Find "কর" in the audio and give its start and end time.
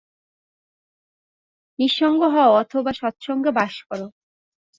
3.87-3.99